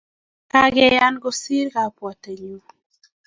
Kageyan 0.51 1.15
kosiir 1.23 1.67
kabwatengung 1.73 2.65